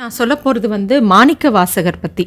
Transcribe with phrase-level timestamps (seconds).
[0.00, 2.24] நான் சொல்ல போகிறது வந்து மாணிக்க வாசகர் பற்றி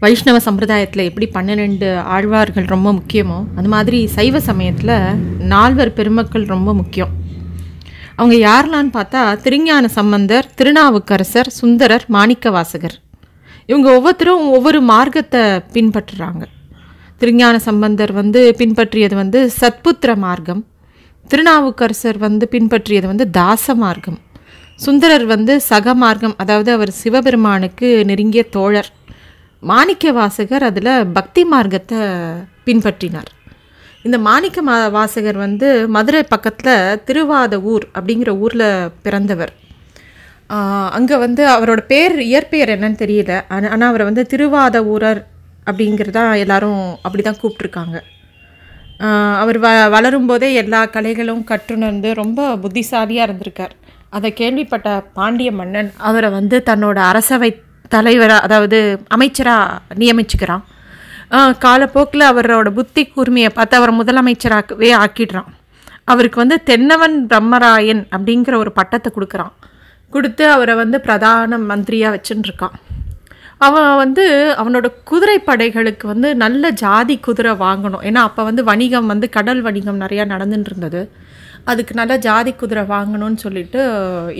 [0.00, 4.92] வைஷ்ணவ சம்பிரதாயத்தில் எப்படி பன்னிரெண்டு ஆழ்வார்கள் ரொம்ப முக்கியமோ அது மாதிரி சைவ சமயத்தில்
[5.52, 7.12] நால்வர் பெருமக்கள் ரொம்ப முக்கியம்.
[8.16, 12.98] அவங்க யாரெலான்னு பார்த்தா திருஞான சம்பந்தர் திருநாவுக்கரசர் சுந்தரர் மாணிக்க வாசகர்
[13.70, 15.44] இவங்க ஒவ்வொருத்தரும் ஒவ்வொரு மார்க்கத்தை
[15.76, 16.44] பின்பற்றுறாங்க.
[17.22, 20.64] திருஞான சம்பந்தர் வந்து பின்பற்றியது வந்து சத்புத்திர மார்க்கம்.
[21.30, 24.20] திருநாவுக்கரசர் வந்து பின்பற்றியது வந்து தாச மார்க்கம்.
[24.78, 28.88] சுந்தரர் வந்து சக மார்க்கம் அதாவது அவர் சிவபெருமானுக்கு நெருங்கிய தோழர்.
[29.62, 32.00] மாணிக்க வாசகர் அதில் பக்தி மார்க்கத்தை
[32.66, 33.30] பின்பற்றினார்.
[34.06, 38.66] இந்த மாணிக்க மா வாசகர் வந்து மதுரை பக்கத்தில் திருவாத ஊர் அப்படிங்கிற ஊரில்
[39.04, 39.52] பிறந்தவர்.
[40.96, 43.32] அங்கே வந்து அவரோட பேர் இயற்பெயர் என்னன்னு தெரியல.
[43.54, 45.20] ஆனால் அவரை வந்து திருவாத ஊரர்
[45.68, 47.96] அப்படிங்கிறதா எல்லாரும் அப்படி தான் கூப்பிட்ருக்காங்க
[49.42, 53.74] அவர் வ வளரும்போதே எல்லா கலைகளும் கற்றுணர்ந்து ரொம்ப புத்திசாலியாக இருந்திருக்கார்.
[54.16, 57.50] அதை கேள்விப்பட்ட பாண்டிய மன்னன் அவரை வந்து தன்னோட அரசவை
[57.94, 58.78] தலைவராக அதாவது
[59.14, 60.64] அமைச்சராக நியமிச்சுக்கிறான்.
[61.64, 65.50] காலப்போக்கில் அவரோட புத்தி கூர்மையை பார்த்து அவரை முதலமைச்சராகவே ஆக்கிடுறான்.
[66.12, 69.54] அவருக்கு வந்து தென்னவன் பிரம்மராயன் அப்படிங்கிற ஒரு பட்டத்தை கொடுக்குறான்.
[70.14, 72.48] கொடுத்து அவரை வந்து பிரதான மந்திரியாக வச்சுன்னு
[73.58, 74.24] அவன் வந்து
[74.60, 78.02] அவனோட குதிரை படைகளுக்கு வந்து நல்ல ஜாதி குதிரை வாங்கணும்.
[78.08, 81.02] ஏன்னா அப்போ வந்து வணிகம் வந்து கடல் வணிகம் நிறையா நடந்துட்டு இருந்தது
[81.64, 83.80] அதுக்கு நல்ல ஜாதி குதிரை வாங்கணும்னு சொல்லிட்டு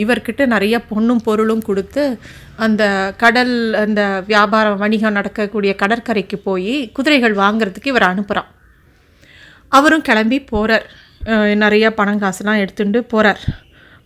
[0.03, 2.19] இவர்கிட்ட நிறைய பொண்ணும் பொருளும் கொடுத்து
[2.57, 8.51] அந்த கடல் அந்த வியாபாரம் வணிகம் நடக்கக்கூடிய கடற்கரைக்கு போய் குதிரைகள் வாங்கிறதுக்கு இவர் அனுப்புகிறான்
[9.69, 10.87] அவரும் கிளம்பி போகிறார்
[11.55, 13.41] நிறைய பணம் காசுலாம் எடுத்துட்டு போகிறார்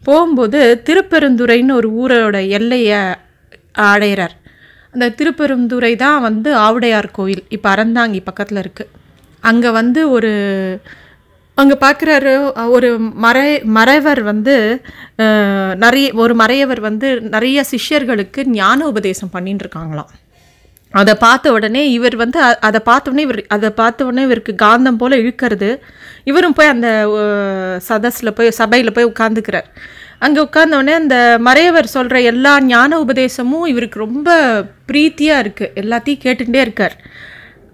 [0.05, 3.01] போகும்போது திருப்பெருந்துறைன்னு ஒரு ஊரோட எல்லையை
[3.73, 4.37] அடையிறார்.
[4.95, 7.43] அந்த திருப்பெருந்துறை தான் வந்து ஆவுடையார் கோயில்.
[7.57, 8.93] இப்போ அறந்தாங்கி பக்கத்தில் இருக்குது
[9.51, 10.31] அங்கே வந்து ஒரு
[11.59, 12.33] அங்கே பார்க்குறாரு
[12.77, 12.89] ஒரு
[13.25, 14.55] மறை மறைவர் வந்து
[15.85, 20.11] நிறைய ஒரு மறையவர் வந்து நிறைய சிஷ்யர்களுக்கு ஞான உபதேசம் பண்ணிட்டு இருக்காங்களாம்.
[20.95, 25.21] அதை பார்த்த உடனே இவர் வந்து அதை பார்த்த உடனே இவர் அதை பார்த்த உடனே இவருக்கு காந்தம் போல்
[25.23, 25.71] இழுக்கிறது.
[26.31, 26.89] இவரும் போய் அந்த
[27.89, 29.69] சதஸில் போய் சபையில் போய் உட்காந்துக்கிறார்
[30.21, 34.31] அங்கே உட்கார்ந்தோடனே அந்த மறையவர் சொல்கிற எல்லா ஞான உபதேசமும் இவருக்கு ரொம்ப
[34.91, 36.97] பிரீத்தியாக இருக்குது எல்லாத்தையும் கேட்டுகிட்டே இருக்கார்.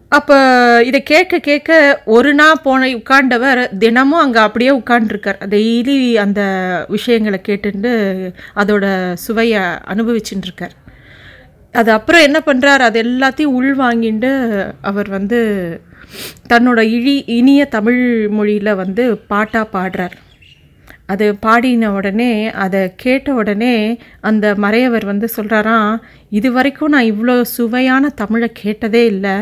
[0.08, 0.36] அப்போ
[0.84, 6.42] இதை கேட்க கேட்க ஒரு நாள் போன உட்காண்டவர் தினமும் அங்கே அப்படியே உட்காண்டிருக்கார் டெய்லி அந்த
[6.88, 7.92] விஷயங்களை கேட்டுட்டு
[8.54, 8.84] அதோட
[9.14, 9.62] சுவையை
[9.92, 10.76] அனுபவிச்சுட்டு இருக்கார்
[11.74, 14.30] அது அப்புறம் என்ன பண்ணுறார் அது எல்லாத்தையும் உள் வாங்கிட்டு
[14.80, 15.40] அவர் வந்து
[16.48, 20.14] தன்னோட இழி இனிய தமிழ் மொழியில் வந்து பாட்டாக பாடுறார்.
[21.08, 22.30] அது பாடின உடனே
[22.64, 23.74] அதை கேட்ட உடனே
[24.28, 25.94] அந்த மறையவர் வந்து சொல்கிறாராம்
[26.38, 29.34] இது வரைக்கும் நான் இவ்வளோ சுவையான தமிழை கேட்டதே இல்லை.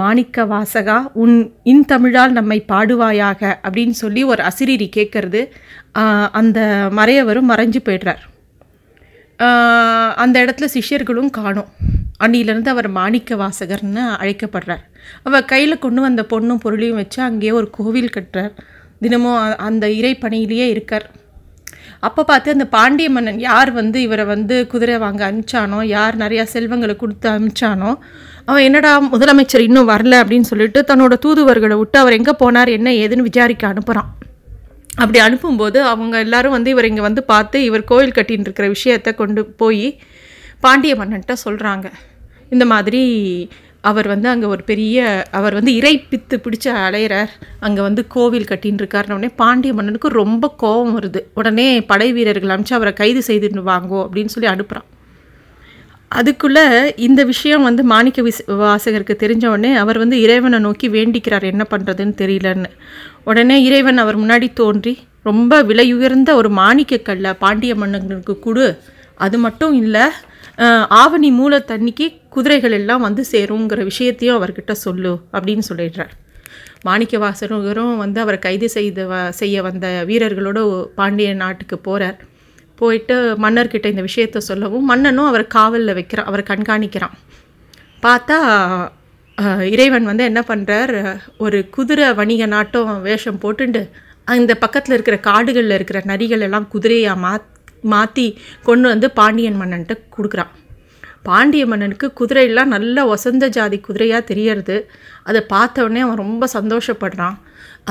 [0.00, 1.36] மாணிக்க வாசகா உன்
[1.72, 5.42] இன் தமிழால் நம்மை பாடுவாயாக அப்படின்னு சொல்லி ஒரு அசிரிரி கேட்கறது
[6.40, 6.60] அந்த
[6.98, 8.22] மறையவரும் மறைஞ்சு போயிடுறார்.
[10.22, 11.70] அந்த இடத்துல சிஷ்யர்களும் காணும்.
[12.24, 14.84] அன்னியிலேருந்து அவர் மாணிக்க வாசகர்னு அழைக்கப்படுறார்.
[15.28, 18.54] அவர் கையில் கொண்டு வந்த பொண்ணும் பொருளையும் வச்சு அங்கேயே ஒரு கோவில் கட்டுறார்.
[19.00, 21.06] தினமும் அந்த இறை பணியிலேயே இருக்கார்.
[22.00, 26.96] அப்போ பார்த்து அந்த பாண்டிய மன்னன் யார் வந்து இவரை வந்து குதிரை வாங்க அனுப்பிச்சானோ யார் நிறையா செல்வங்களை
[26.96, 27.90] கொடுத்து அனுப்பிச்சானோ
[28.44, 33.22] அவன் என்னடா முதலமைச்சர் இன்னும் வரல அப்படின்னு சொல்லிட்டு தன்னோட தூதுவர்களை விட்டு அவர் எங்கே போனார் என்ன ஏதுன்னு
[33.22, 34.10] விசாரிக்க அனுப்புகிறான்
[34.98, 39.44] அப்படி அனுப்பும்போது அவங்க எல்லாரும் வந்து இவர் இங்கே வந்து பார்த்து இவர் கோயில் கட்டின்னு இருக்கிற விஷயத்த கொண்டு
[39.56, 39.98] போய்
[40.60, 41.86] பாண்டிய மன்னன்ட்ட சொல்கிறாங்க
[42.50, 43.02] இந்த மாதிரி
[43.90, 44.98] அவர் வந்து அங்கே ஒரு பெரிய
[45.38, 47.32] அவர் வந்து இறை பித்து பிடிச்ச அலையிறார்.
[47.66, 51.22] அங்கே வந்து கோவில் கட்டின்னு இருக்காருன்ன உடனே பாண்டிய மன்னனுக்கு ரொம்ப கோபம் வருது.
[51.40, 54.88] உடனே படை வீரர்கள் அனுப்பிச்சு அவரை கைது செய்துன்னு வாங்கோ அப்படின்னு சொல்லி அனுப்புகிறான்
[56.18, 56.64] அதுக்குள்ளே
[57.06, 62.14] இந்த விஷயம் வந்து மாணிக்க விஸ் வாசகருக்கு தெரிஞ்ச உடனே அவர் வந்து இறைவனை நோக்கி வேண்டிக்கிறார் என்ன பண்ணுறதுன்னு
[62.20, 62.70] தெரியலன்னு.
[63.30, 64.94] உடனே இறைவன் அவர் முன்னாடி தோன்றி
[65.28, 68.66] ரொம்ப விலையுயர்ந்த ஒரு மாணிக்க கல்லை பாண்டிய மன்னனுக்கு கொடு.
[69.24, 70.06] அது மட்டும் இல்லை
[71.00, 76.12] ஆவணி மூல தண்ணிக்கு குதிரைகள் எல்லாம் வந்து சேருங்கிற விஷயத்தையும் அவர்கிட்ட சொல்லு அப்படின்னு சொல்லிடுறார்.
[76.84, 80.58] மாணிக்க வாசகரும் வந்து அவரை கைது செய்து வ செய்ய வந்த வீரர்களோட
[80.98, 82.18] பாண்டிய நாட்டுக்கு போகிறார்
[82.78, 83.14] போயிட்டு
[83.44, 87.14] மன்னர்கிட்ட இந்த விஷயத்த சொல்லவும் மன்னனும் அவரை காவலில் வைக்கிறான் அவரை கண்காணிக்கிறான்.
[88.02, 88.38] பார்த்தா
[89.72, 90.94] இறைவன் வந்து என்ன பண்ணுறார்
[91.44, 93.82] ஒரு குதிரை வணிக நாட்டம் வேஷம் போட்டுண்டு
[94.34, 97.32] அந்த பக்கத்தில் இருக்கிற காடுகளில் இருக்கிற நரிகள் எல்லாம் குதிரையாக மா
[97.94, 98.26] மாற்றி
[98.68, 100.52] கொண்டு வந்து பாண்டியன் மன்னன்ட்டு கொடுக்குறான்.
[101.28, 104.76] பாண்டிய மன்னனுக்கு குதிரையெல்லாம் நல்ல ஒசந்த ஜாதி குதிரையாக தெரியறது.
[105.28, 107.36] அதை பார்த்தவொடனே அவன் ரொம்ப சந்தோஷப்படுறான்.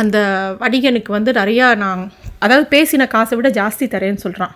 [0.01, 0.17] அந்த
[0.61, 2.01] வணிகனுக்கு வந்து நிறையா நான்
[2.43, 4.55] அதாவது பேசின காசை விட ஜாஸ்தி தரேன்னு சொல்கிறான்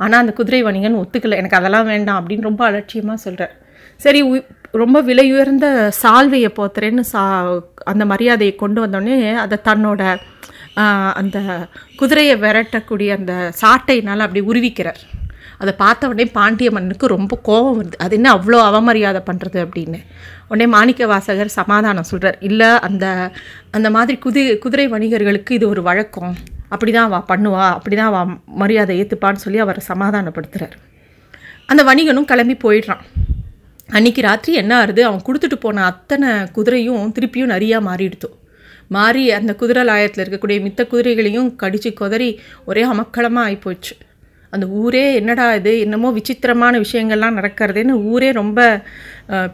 [0.00, 1.38] ஆனால் அந்த குதிரை வணிகன் ஒத்துக்கலை.
[1.40, 3.54] எனக்கு அதெல்லாம் வேண்டாம் அப்படின்னு ரொம்ப அலட்சியமாக சொல்கிறார்
[4.00, 5.66] சரி ரொம்ப ரொம்ப விலையுயர்ந்த
[6.02, 7.22] சால்வையை போத்துறேன்னு சா
[7.90, 10.02] அந்த மரியாதையை கொண்டு வந்தோடனே அதை தன்னோட
[11.20, 11.38] அந்த
[12.00, 13.32] குதிரையை விரட்டக்கூடிய அந்த
[13.62, 15.00] சாட்டையினால் அப்படி உருவிக்கிறார்.
[15.62, 17.96] அதை பார்த்த உடனே பாண்டிய மன்னனுக்கு ரொம்ப கோபம் வருது.
[18.04, 19.98] அது என்ன அவ்வளோ அவமரியாதை பண்ணுறது அப்படின்னு.
[20.50, 23.04] உடனே மாணிக்க வாசகர் சமாதானம் சொல்கிறார் இல்லை அந்த
[23.76, 26.32] அந்த மாதிரி குதி குதிரை வணிகர்களுக்கு இது ஒரு வழக்கம்.
[26.74, 27.66] அப்படி தான் வா பண்ணுவா.
[27.78, 28.22] அப்படி தான் வா
[28.62, 30.76] மரியாதை ஏற்றுப்பான்னு சொல்லி அவரை சமாதானப்படுத்துகிறார்
[31.72, 33.04] அந்த வணிகனும் கிளம்பி போயிடுறான்.
[33.96, 38.36] அன்னைக்கு ராத்திரி என்ன ஆகுது அவன் கொடுத்துட்டு போன அத்தனை குதிரையும் திருப்பியும் நிறையா மாறிடுத்தோம்
[38.90, 42.30] மாறி அந்த குதிரை லாயத்தில் இருக்கக்கூடிய மித்த குதிரைகளையும் கடிச்சு குதறி
[42.70, 43.94] ஒரே அமக்களமாக ஆகிப்போச்சு
[44.52, 45.72] அந்த ஊரே என்னடா இது?
[45.84, 48.60] என்னமோ விசித்திரமான விஷயங்கள்லாம் நடக்கிறதுன்னு ஊரே ரொம்ப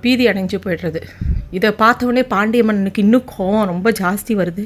[0.02, 1.00] பீதி அடைஞ்சு போயிடுறது.
[1.56, 4.64] இதை பார்த்தவொடனே பாண்டிய மன்னனுக்கு இன்னும் கோவம் ரொம்ப ஜாஸ்தி வருது.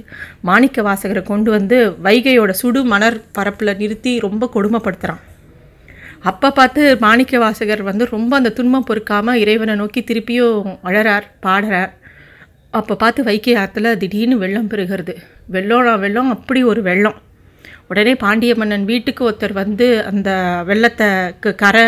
[0.48, 5.24] மாணிக்க வாசகரை கொண்டு வந்து வைகையோட சுடு மணர் பரப்பில் நிறுத்தி ரொம்ப கொடுமைப்படுத்துகிறான்
[6.30, 11.92] அப்போ பார்த்து மாணிக்க வாசகர் வந்து ரொம்ப அந்த துன்பம் பொறுக்காமல் இறைவனை நோக்கி திருப்பியும் அழறார் பாடுறார்.
[12.70, 15.16] அப்போ பார்த்து வைகை ஆற்றுல திடீர்னு வெள்ளம் பெருகிறது.
[15.46, 17.22] வெள்ளம் வெள்ளம் அப்படி ஒரு வெள்ளம்.
[17.88, 21.06] உடனே பாண்டிய மன்னன் வீட்டுக்கு ஒருத்தர் வந்து அந்த வெள்ளத்தை
[21.40, 21.84] க- கரை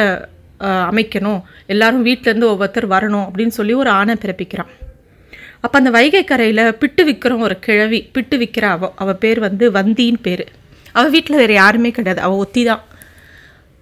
[0.60, 1.42] அமைக்கணும்.
[1.66, 4.66] எல்லாரும் வீட்டிலேருந்து ஒவ்வொருத்தர் வரணும் அப்படின்னு சொல்லி ஒரு ஆணை பிறப்பிக்கிறான்.
[5.60, 10.16] அப்போ அந்த வைகை கரையில் பிட்டு விற்கிற ஒரு கிழவி பிட்டு விற்கிற அவ அவள் பேர் வந்து வந்தின்னு
[10.22, 10.46] பேர்.
[10.92, 12.24] அவள் வீட்டில் வேறு யாருமே கிடையாது.
[12.24, 12.84] அவள் ஒத்தி தான்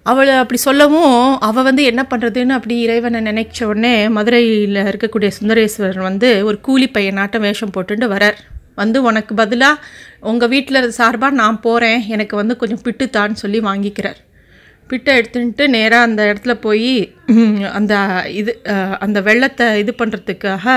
[0.05, 1.17] அவளை அப்படி சொல்லவும்
[1.47, 7.45] அவள் வந்து என்ன பண்ணுறதுன்னு அப்படி இறைவனை நினைச்ச உடனே மதுரையில் இருக்கக்கூடிய சுந்தரேஸ்வரர் வந்து ஒரு கூலி பையனாட்டம்
[7.47, 8.39] வேஷம் போட்டுட்டு வரார்.
[8.81, 9.83] வந்து உனக்கு பதிலாக
[10.31, 14.19] உங்கள் வீட்டில் சார்பாக நான் போகிறேன் எனக்கு வந்து கொஞ்சம் பிட்டுத்தான்னு சொல்லி வாங்கிக்கிறார்.
[14.89, 16.93] பிட்டை எடுத்துட்டு நேராக அந்த இடத்துல போய்
[17.79, 17.93] அந்த
[18.39, 18.53] இது
[19.05, 20.75] அந்த வெள்ளத்தை இது பண்ணுறதுக்காக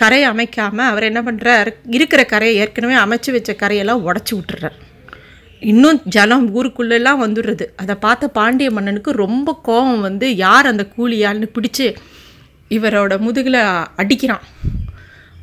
[0.00, 4.76] கரையை அமைக்காமல் அவர் என்ன பண்ணுறார் இருக்கிற கரையை ஏற்கனவே அமைச்சு வச்ச கரையெல்லாம் உடச்சி விட்டுறார்.
[5.70, 7.64] இன்னும் ஜலம் ஊருக்குள்ளெல்லாம் வந்துடுறது.
[7.76, 11.86] அதை பார்த்த பாண்டிய மன்னனுக்கு ரொம்ப கோபம் வந்து யார் அந்த கூலியாள்னு பிடிச்சு
[12.76, 13.60] இவரோட முதுகில்
[14.02, 14.44] அடிக்கிறான்.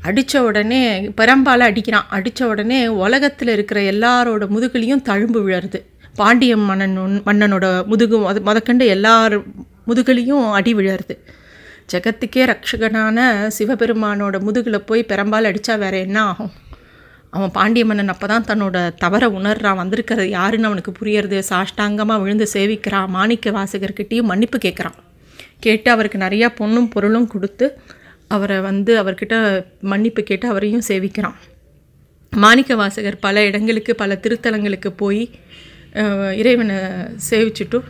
[0.02, 0.82] அடித்த உடனே
[1.22, 2.08] பெரம்பால் அடிக்கிறான்.
[2.10, 5.82] அடித்த உடனே உலகத்தில் இருக்கிற எல்லாரோட முதுகுலையும் தழும்பு விழருது
[6.16, 9.36] பாண்டிய மன்னன் மன்னனோட முதுகு முத முதக்கண்டு எல்லார்
[9.88, 11.16] முதுகுலையும் அடி விழருது
[11.92, 13.20] ஜெகத்துக்கே ரட்சகனான
[13.58, 16.52] சிவபெருமானோட முதுகில் போய் பெரம்பால் அடித்தா வேற என்ன ஆகும்?
[17.36, 19.80] அவன் பாண்டிய மன்னன் அப்போ தான் தன்னோட தவறை உணர்றான்.
[19.82, 21.38] வந்திருக்கிறது யாருன்னு அவனுக்கு புரியறது.
[21.50, 23.08] சாஷ்டாங்கமாக விழுந்து சேவிக்கிறான்.
[23.18, 24.98] மாணிக்க வாசகர்கிட்டையும் மன்னிப்பு கேட்குறான்.
[25.66, 27.68] கேட்டு அவருக்கு நிறையா பொண்ணும் பொருளும் கொடுத்து
[28.36, 29.36] அவரை வந்து அவர்கிட்ட
[29.92, 31.38] மன்னிப்பு கேட்டு அவரையும் சேவிக்கிறான்.
[32.34, 35.24] மாணிக்க வாசகர் பல இடங்களுக்கு பல திருத்தலங்களுக்கு போய்
[36.42, 36.76] இறைவனை
[37.30, 37.88] சேவிச்சுட்டும்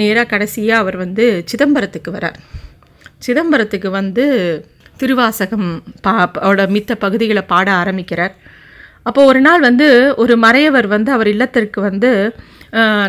[0.00, 2.38] நேராக கடைசியாக அவர் வந்து சிதம்பரத்துக்கு வரார்.
[3.26, 4.24] சிதம்பரத்துக்கு வந்து
[5.00, 5.68] திருவாசகம்
[6.06, 6.14] பா
[6.76, 8.34] மித்த பகுதிகளை பாட ஆரம்பிக்கிறார்.
[9.02, 12.34] அப்போ ஒரு நாள் வந்து ஒரு மறையவர் வந்து அவர் இல்லத்திற்கு வந்து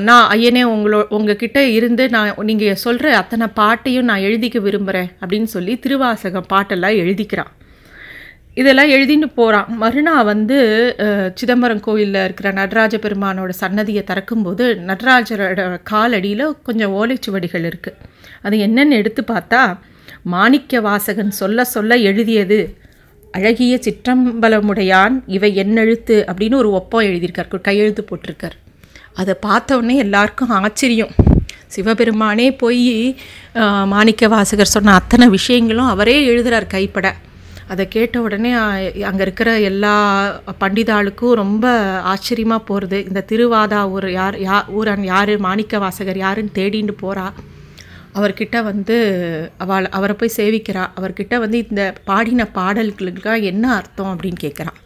[0.01, 5.79] நான் ஐயனே உங்களோ உங்ககிட்ட இருந்து நான் நீங்கள் சொல்கிற அத்தனை பாட்டையும் நான் எழுதிக்க விரும்புகிறேன் அப்படின்னு சொல்லி
[5.79, 7.51] திருவாசகம் பாட்டெல்லாம் எழுதிக்கிறான்.
[8.53, 10.57] இதெல்லாம் எழுதின்னு போகிறான் மறுநாள் வந்து
[11.35, 17.95] சிதம்பரம் கோயிலில் இருக்கிற நடராஜ பெருமானோட சன்னதியை திறக்கும்போது நடராஜரோட காலடியில் கொஞ்சம் ஓலைச்சுவடிகள் இருக்குது
[18.41, 19.77] அது என்னென்னு எடுத்து பார்த்தா
[20.23, 22.75] மாணிக்க வாசகன் சொல்ல சொல்ல எழுதியது
[23.37, 27.49] அழகிய சிற்றம்பலமுடையான் இவை என்னெழுத்து அப்படின்னு ஒரு ஒப்பம் எழுதியிருக்கார்.
[27.67, 28.55] கையெழுத்து போட்டிருக்கார்.
[29.21, 31.13] அதை பார்த்த எல்லாருக்கும் ஆச்சரியம்.
[31.73, 32.87] சிவபெருமானே போய்
[33.93, 37.07] மாணிக்க வாசகர் சொன்ன அத்தனை விஷயங்களும் அவரே எழுதுகிறார் கைப்பட.
[37.71, 38.51] அதை கேட்ட உடனே
[39.09, 39.93] அங்கே இருக்கிற எல்லா
[40.63, 41.65] பண்டிதாளுக்கும் ரொம்ப
[42.13, 47.27] ஆச்சரியமாக போகிறது இந்த திருவாதா ஊர் யார் யா ஊரன் யார் மாணிக்க வாசகர் யாருன்னு தேடின்னு போகிறா
[48.17, 48.95] அவர்கிட்ட வந்து
[49.63, 50.83] அவள் அவரை போய் சேவிக்கிறா.
[50.99, 54.79] அவர்கிட்ட வந்து இந்த பாடின பாடல்களுக்கு என்ன அர்த்தம் அப்படின்னு கேட்குறான்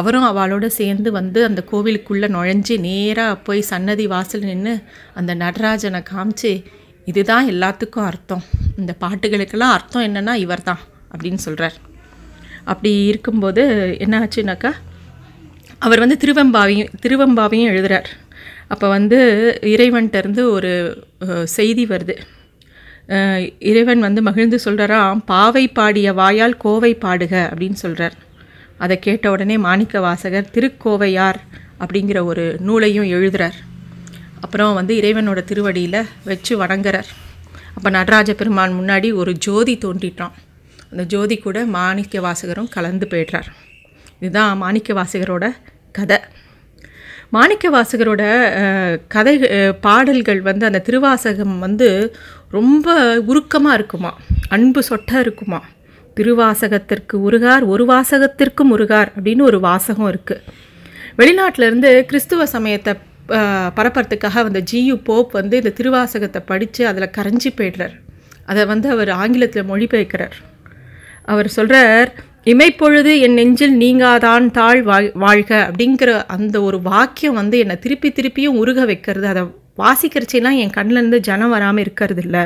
[0.00, 4.74] அவரும் அவளோட சேர்ந்து வந்து அந்த கோவிலுக்குள்ளே நுழைஞ்சு நேராக போய் சன்னதி வாசல் நின்று
[5.14, 6.52] அந்த நடராஜனை காமிச்சு
[7.04, 8.44] இதுதான் எல்லாத்துக்கும் அர்த்தம்.
[8.78, 10.82] இந்த பாட்டுகளுக்கெல்லாம் அர்த்தம் என்னன்னா இவர்தான்
[11.12, 11.76] அப்படின்னு சொல்கிறார்
[12.64, 13.62] அப்படி இருக்கும்போது
[13.98, 14.72] என்ன ஆச்சுனாக்கா
[15.78, 18.10] அவர் வந்து திருவெம்பாவையும் திருவெம்பாவையும் எழுதுகிறார்
[18.68, 19.18] அப்போ வந்து
[19.72, 20.70] இறைவன்கிட்ட இருந்து ஒரு
[21.56, 22.14] செய்தி வருது.
[23.58, 28.16] இறைவன் வந்து மகிழ்ந்து சொல்கிறாராம் பாவை பாடிய வாயால் கோவை பாடுக அப்படின்னு சொல்கிறார்
[28.78, 31.40] அதை கேட்ட உடனே மாணிக்க வாசகர் திருக்கோவையார்
[31.80, 33.58] அப்படிங்கிற ஒரு நூலையும் எழுதுகிறார்
[34.40, 37.10] அப்புறம் வந்து இறைவனோட திருவடியில் வச்சு வணங்குறார்.
[37.74, 40.34] அப்போ நடராஜ பெருமான் முன்னாடி ஒரு ஜோதி தோன்றிட்டான்.
[40.90, 43.48] அந்த ஜோதி கூட மாணிக்க வாசகரும் கலந்து போயிடுறார்.
[44.20, 45.44] இதுதான் மாணிக்க வாசகரோட
[45.92, 46.18] கதை.
[47.34, 48.22] மாணிக்க வாசகரோட
[49.12, 49.34] கதை
[49.84, 51.88] பாடல்கள் வந்து அந்த திருவாசகம் வந்து
[52.56, 52.96] ரொம்ப
[53.30, 54.10] உருக்கமாக இருக்குமா?
[54.54, 55.60] அன்பு சொட்ட இருக்குமா?
[56.16, 60.42] திருவாசகத்திற்கு உருகார் ஒரு வாசகத்திற்கும் உருகார் அப்படின்னு ஒரு வாசகம் இருக்குது
[61.20, 62.94] வெளிநாட்டிலேருந்து கிறிஸ்துவ சமயத்தை
[63.78, 67.96] பரப்புறதுக்காக வந்த ஜியு போப் வந்து இந்த திருவாசகத்தை படித்து அதில் கரைஞ்சி போயிடுறார்.
[68.50, 70.36] அதை வந்து அவர் ஆங்கிலத்தில் மொழிபெயர்க்கிறார்.
[71.32, 72.12] அவர் சொல்கிறார்
[72.50, 78.58] இமைப்பொழுது என் நெஞ்சில் நீங்காதான் தாழ் வாழ் வாழ்க அப்படிங்கிற அந்த ஒரு வாக்கியம் வந்து என்னை திருப்பி திருப்பியும்
[78.62, 79.26] உருக வைக்கிறது.
[79.26, 79.42] அதை
[79.82, 82.42] வாசிக்கிறச்செல்லாம் என் கண்ணிலேருந்து ஜனம் வராமல் இருக்கிறது இல்லை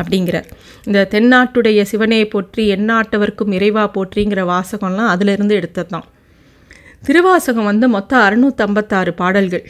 [0.00, 0.36] அப்படிங்கிற.
[0.84, 6.06] இந்த தென்னாட்டுடைய சிவனையை போற்றி எந்நாட்டவர்க்கும் இறைவா போற்றிங்கிற வாசகம்லாம் அதிலிருந்து எடுத்தது தான்
[7.06, 9.66] திருவாசகம் வந்து மொத்தம் அறுநூற்றம்பத்தாறு பாடல்கள்.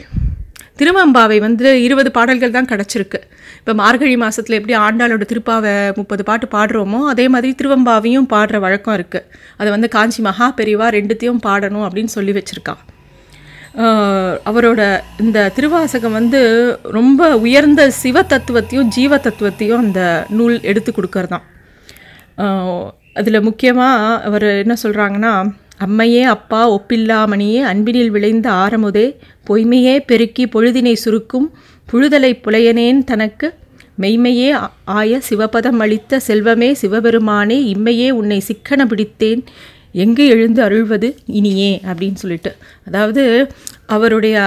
[0.81, 3.19] திருவம்பாவை வந்து இருபது பாடல்கள் தான் கிடச்சிருக்கு.
[3.59, 9.27] இப்போ மார்கழி மாதத்தில் எப்படி ஆண்டாளோட திருப்பாவை முப்பது பாட்டு பாடுறோமோ அதே மாதிரி திருவம்பாவையும் பாடுற வழக்கம் இருக்குது
[9.59, 12.81] அதை வந்து காஞ்சி மகா பெரிவா ரெண்டுத்தையும் பாடணும் அப்படின்னு சொல்லி வச்சுருக்கான்
[14.49, 14.81] அவரோட
[15.19, 16.39] இந்த திருவாசகம் வந்து
[16.91, 21.45] ரொம்ப உயர்ந்த சிவ தத்துவத்தையும் ஜீவ தத்துவத்தையும் அந்த நூல் எடுத்து கொடுக்கறதாம்
[23.15, 25.33] அதில் முக்கியமாக அவர் என்ன சொல்கிறாங்கன்னா
[25.85, 29.05] அம்மையே அப்பா ஒப்பில்லாமணியே அன்பினில் விளைந்த ஆரமுதே
[29.47, 31.47] பொய்மையே பெருக்கி பொழுதினை சுருக்கும்
[31.93, 33.47] புழுதலை புலையனேன் தனக்கு.
[34.01, 34.49] மெய்மையே
[34.83, 39.41] ஆய சிவபதம் அளித்த செல்வமே சிவபெருமானே இம்மையே உன்னை சிக்கன பிடித்தேன்.
[40.03, 42.51] எங்கு எழுந்து அருள்வது இனியே அப்படின்னு சொல்லிட்டு.
[42.87, 43.23] அதாவது
[43.85, 44.37] அவருடைய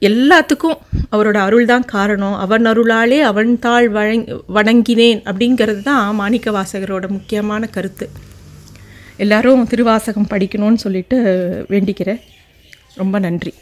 [0.00, 0.78] எல்லாத்துக்கும்
[1.14, 2.36] அவரோட அருள் தான் காரணம்.
[2.44, 4.24] அவன் அருளாலே அவன் தாழ் வழங்
[4.54, 8.08] வணங்கினேன் அப்படிங்கிறது தான் மாணிக்க வாசகரோட முக்கியமான கருத்து.
[9.16, 11.16] எல்லாரும் திருவாசகம் படிக்கணும்னு சொல்லிட்டு
[11.68, 12.20] வேண்டிக்கிறேன்.
[12.94, 13.54] ரொம்ப நன்றி.